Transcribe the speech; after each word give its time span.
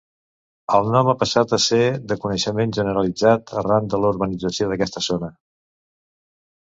El 0.77 0.87
nom 0.93 1.09
ha 1.11 1.13
passat 1.23 1.51
a 1.57 1.59
ser 1.65 1.81
de 2.11 2.17
coneixement 2.25 2.73
generalitzat 2.79 3.55
arran 3.63 3.93
de 3.95 4.01
la 4.05 4.13
urbanització 4.15 4.71
d'aquesta 4.73 5.05
zona. 5.13 5.31